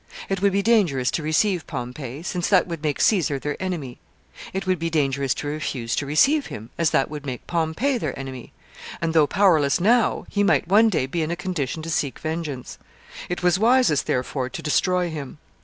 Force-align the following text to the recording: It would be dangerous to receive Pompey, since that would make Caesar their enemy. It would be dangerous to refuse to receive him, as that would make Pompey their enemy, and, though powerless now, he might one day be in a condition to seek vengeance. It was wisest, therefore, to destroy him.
It 0.29 0.41
would 0.41 0.51
be 0.51 0.63
dangerous 0.63 1.11
to 1.11 1.21
receive 1.21 1.67
Pompey, 1.67 2.23
since 2.23 2.49
that 2.49 2.65
would 2.65 2.81
make 2.81 2.99
Caesar 2.99 3.37
their 3.37 3.55
enemy. 3.61 3.99
It 4.51 4.65
would 4.65 4.79
be 4.79 4.89
dangerous 4.89 5.35
to 5.35 5.47
refuse 5.47 5.95
to 5.97 6.07
receive 6.07 6.47
him, 6.47 6.71
as 6.75 6.89
that 6.89 7.07
would 7.11 7.23
make 7.23 7.45
Pompey 7.45 7.99
their 7.99 8.17
enemy, 8.17 8.51
and, 8.99 9.13
though 9.13 9.27
powerless 9.27 9.79
now, 9.79 10.25
he 10.27 10.41
might 10.43 10.67
one 10.67 10.89
day 10.89 11.05
be 11.05 11.21
in 11.21 11.29
a 11.29 11.35
condition 11.35 11.83
to 11.83 11.91
seek 11.91 12.17
vengeance. 12.17 12.79
It 13.29 13.43
was 13.43 13.59
wisest, 13.59 14.07
therefore, 14.07 14.49
to 14.49 14.63
destroy 14.63 15.11
him. 15.11 15.37